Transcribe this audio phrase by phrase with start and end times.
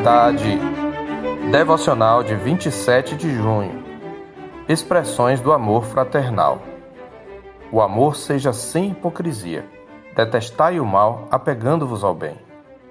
[0.00, 0.58] Verdade.
[1.50, 3.84] Devocional de 27 de junho.
[4.66, 6.62] Expressões do amor fraternal.
[7.70, 9.68] O amor seja sem hipocrisia.
[10.16, 12.34] Detestai o mal, apegando-vos ao bem.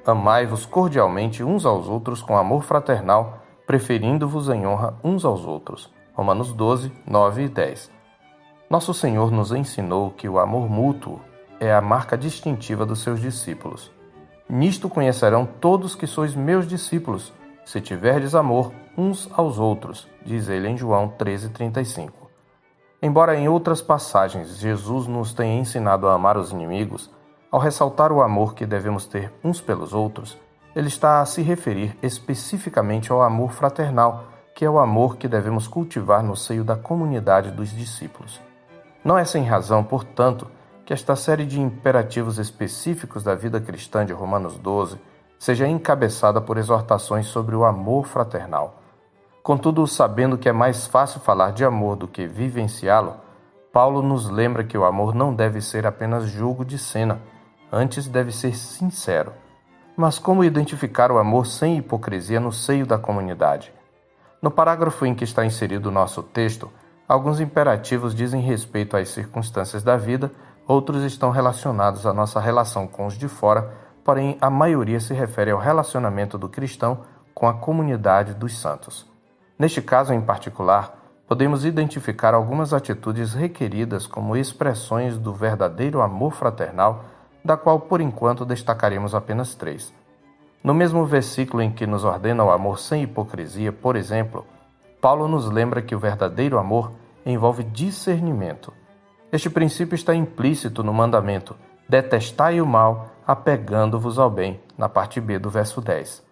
[0.06, 5.92] Amai-vos cordialmente uns aos outros com amor fraternal, preferindo-vos em honra uns aos outros.
[6.14, 7.92] Romanos 12, 9 e 10.
[8.70, 11.20] Nosso Senhor nos ensinou que o amor mútuo
[11.60, 13.98] é a marca distintiva dos seus discípulos.
[14.50, 17.32] Nisto conhecerão todos que sois meus discípulos,
[17.64, 22.28] se tiverdes amor uns aos outros, diz ele em João 13:35.
[23.00, 27.12] Embora em outras passagens Jesus nos tenha ensinado a amar os inimigos,
[27.52, 30.36] ao ressaltar o amor que devemos ter uns pelos outros,
[30.76, 35.68] ele está a se referir especificamente ao amor fraternal, que é o amor que devemos
[35.68, 38.42] cultivar no seio da comunidade dos discípulos.
[39.04, 40.48] Não é sem razão, portanto,
[40.90, 45.00] que esta série de imperativos específicos da vida cristã de Romanos 12
[45.38, 48.82] seja encabeçada por exortações sobre o amor fraternal.
[49.44, 53.18] Contudo, sabendo que é mais fácil falar de amor do que vivenciá-lo,
[53.72, 57.22] Paulo nos lembra que o amor não deve ser apenas julgo de cena,
[57.72, 59.32] antes deve ser sincero.
[59.96, 63.72] Mas como identificar o amor sem hipocrisia no seio da comunidade?
[64.42, 66.68] No parágrafo em que está inserido o nosso texto,
[67.08, 70.32] alguns imperativos dizem respeito às circunstâncias da vida
[70.70, 75.50] Outros estão relacionados à nossa relação com os de fora, porém a maioria se refere
[75.50, 77.00] ao relacionamento do cristão
[77.34, 79.10] com a comunidade dos santos.
[79.58, 80.96] Neste caso em particular,
[81.28, 87.04] podemos identificar algumas atitudes requeridas como expressões do verdadeiro amor fraternal,
[87.44, 89.92] da qual por enquanto destacaremos apenas três.
[90.64, 94.46] No mesmo versículo em que nos ordena o amor sem hipocrisia, por exemplo,
[95.02, 96.92] Paulo nos lembra que o verdadeiro amor
[97.26, 98.72] envolve discernimento.
[99.32, 101.56] Este princípio está implícito no mandamento:
[101.88, 106.24] detestai o mal, apegando-vos ao bem, na parte B do verso 10.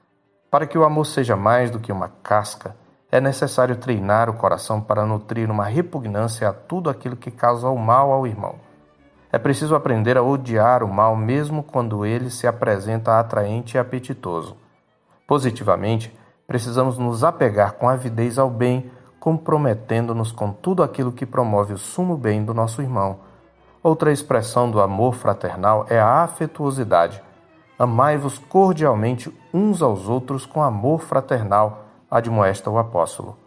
[0.50, 2.76] Para que o amor seja mais do que uma casca,
[3.12, 7.78] é necessário treinar o coração para nutrir uma repugnância a tudo aquilo que causa o
[7.78, 8.56] mal ao irmão.
[9.32, 14.58] É preciso aprender a odiar o mal mesmo quando ele se apresenta atraente e apetitoso.
[15.28, 16.12] Positivamente,
[16.48, 18.90] precisamos nos apegar com avidez ao bem
[19.28, 23.20] comprometendo-nos com tudo aquilo que promove o sumo bem do nosso irmão.
[23.84, 27.22] Outra expressão do amor fraternal é a afetuosidade.
[27.78, 33.38] Amai-vos cordialmente uns aos outros com amor fraternal, admoesta o apóstolo.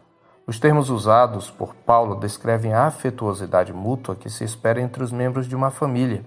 [0.46, 5.48] Os termos usados por Paulo descrevem a afetuosidade mútua que se espera entre os membros
[5.48, 6.22] de uma família.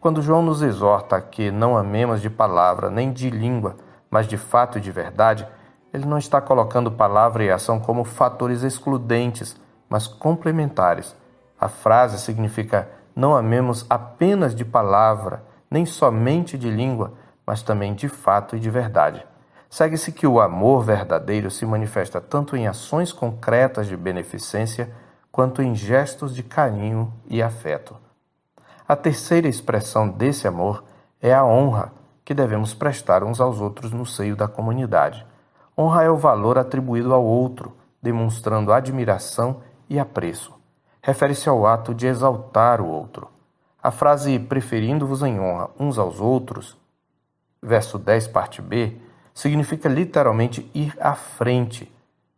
[0.00, 3.76] Quando João nos exorta a que não amemos de palavra nem de língua,
[4.10, 5.46] mas de fato e de verdade,
[5.94, 9.56] ele não está colocando palavra e ação como fatores excludentes,
[9.88, 11.14] mas complementares.
[11.58, 17.12] A frase significa: não amemos apenas de palavra, nem somente de língua,
[17.46, 19.24] mas também de fato e de verdade.
[19.70, 24.92] Segue-se que o amor verdadeiro se manifesta tanto em ações concretas de beneficência
[25.30, 27.96] quanto em gestos de carinho e afeto.
[28.86, 30.84] A terceira expressão desse amor
[31.22, 31.92] é a honra
[32.24, 35.24] que devemos prestar uns aos outros no seio da comunidade.
[35.76, 40.54] Honra é o valor atribuído ao outro, demonstrando admiração e apreço.
[41.02, 43.28] Refere-se ao ato de exaltar o outro.
[43.82, 46.78] A frase preferindo-vos em honra uns aos outros,
[47.62, 48.96] verso 10, parte B,
[49.34, 51.92] significa literalmente ir à frente,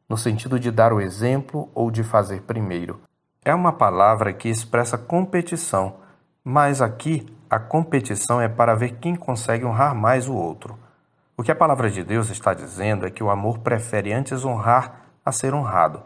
[0.08, 3.00] no sentido de dar o exemplo ou de fazer primeiro.
[3.44, 5.96] É uma palavra que expressa competição,
[6.42, 10.76] mas aqui a competição é para ver quem consegue honrar mais o outro.
[11.38, 15.02] O que a palavra de Deus está dizendo é que o amor prefere antes honrar
[15.22, 16.02] a ser honrado.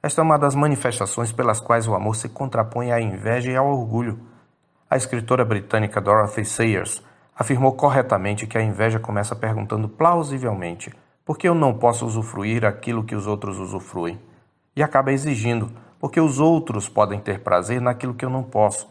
[0.00, 3.66] Esta é uma das manifestações pelas quais o amor se contrapõe à inveja e ao
[3.66, 4.20] orgulho.
[4.88, 7.02] A escritora britânica Dorothy Sayers
[7.36, 13.02] afirmou corretamente que a inveja começa perguntando plausivelmente por que eu não posso usufruir aquilo
[13.02, 14.16] que os outros usufruem?
[14.76, 18.88] E acaba exigindo porque os outros podem ter prazer naquilo que eu não posso.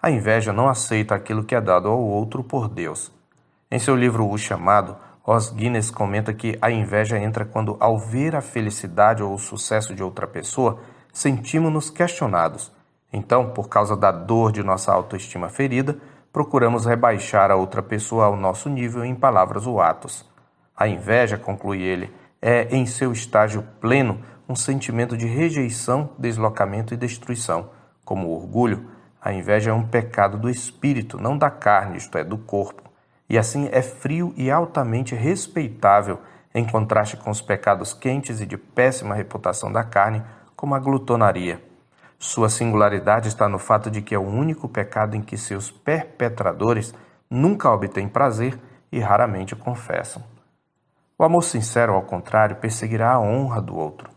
[0.00, 3.12] A inveja não aceita aquilo que é dado ao outro por Deus.
[3.70, 4.96] Em seu livro O Chamado,
[5.32, 9.94] Os Guinness comenta que a inveja entra quando, ao ver a felicidade ou o sucesso
[9.94, 10.80] de outra pessoa,
[11.12, 12.72] sentimos-nos questionados.
[13.12, 15.96] Então, por causa da dor de nossa autoestima ferida,
[16.32, 20.28] procuramos rebaixar a outra pessoa ao nosso nível em palavras ou atos.
[20.76, 22.12] A inveja, conclui ele,
[22.42, 27.70] é, em seu estágio pleno, um sentimento de rejeição, deslocamento e destruição.
[28.04, 28.90] Como o orgulho,
[29.22, 32.89] a inveja é um pecado do espírito, não da carne, isto é, do corpo
[33.30, 36.18] e assim é frio e altamente respeitável
[36.52, 40.20] em contraste com os pecados quentes e de péssima reputação da carne,
[40.56, 41.62] como a glutonaria.
[42.18, 46.92] Sua singularidade está no fato de que é o único pecado em que seus perpetradores
[47.30, 48.58] nunca obtêm prazer
[48.90, 50.22] e raramente confessam.
[51.16, 54.10] O amor sincero, ao contrário, perseguirá a honra do outro.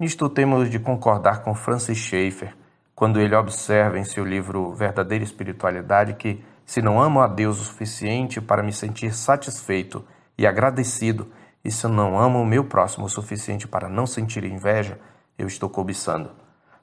[0.00, 2.56] Nisto temos de concordar com Francis Schaeffer,
[2.94, 7.64] quando ele observa em seu livro Verdadeira Espiritualidade que, se não amo a Deus o
[7.64, 10.04] suficiente para me sentir satisfeito
[10.36, 11.28] e agradecido,
[11.64, 14.98] e se não amo o meu próximo o suficiente para não sentir inveja,
[15.38, 16.30] eu estou cobiçando.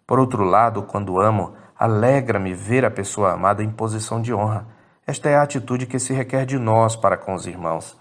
[0.08, 4.68] Por outro lado, quando amo, alegra-me ver a pessoa amada em posição de honra.
[5.06, 7.98] Esta é a atitude que se requer de nós para com os irmãos.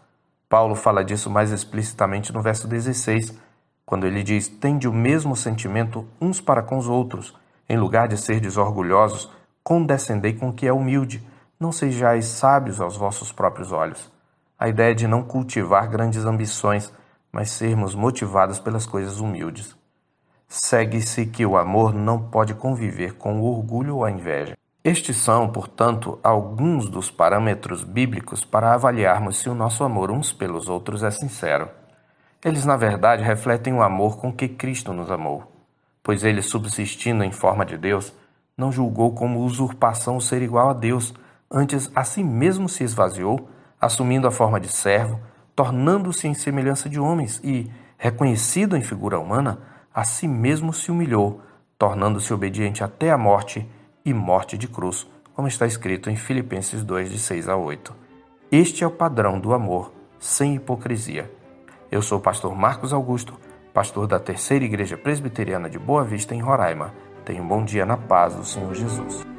[0.48, 3.36] Paulo fala disso mais explicitamente no verso 16,
[3.84, 7.34] quando ele diz: Tende o mesmo sentimento uns para com os outros.
[7.68, 9.30] Em lugar de ser desorgulhosos,
[9.64, 11.26] condescendei com o que é humilde.
[11.62, 14.10] Não sejais sábios aos vossos próprios olhos.
[14.58, 16.92] A ideia de não cultivar grandes ambições,
[17.30, 19.76] mas sermos motivados pelas coisas humildes.
[20.48, 24.56] Segue-se que o amor não pode conviver com o orgulho ou a inveja.
[24.82, 30.68] Estes são, portanto, alguns dos parâmetros bíblicos para avaliarmos se o nosso amor uns pelos
[30.68, 31.70] outros é sincero.
[32.44, 35.44] Eles, na verdade, refletem o amor com que Cristo nos amou,
[36.02, 38.12] pois ele, subsistindo em forma de Deus,
[38.58, 41.14] não julgou como usurpação ser igual a Deus,
[41.52, 45.20] antes a si mesmo se esvaziou, assumindo a forma de servo,
[45.54, 49.58] tornando-se em semelhança de homens e, reconhecido em figura humana,
[49.94, 51.42] a si mesmo se humilhou,
[51.78, 53.68] tornando-se obediente até a morte
[54.04, 57.94] e morte de cruz, como está escrito em Filipenses 2, de 6 a 8.
[58.50, 61.30] Este é o padrão do amor, sem hipocrisia.
[61.90, 63.38] Eu sou o pastor Marcos Augusto,
[63.74, 66.94] pastor da Terceira Igreja Presbiteriana de Boa Vista, em Roraima.
[67.24, 69.31] Tenha um bom dia na paz do Senhor Jesus.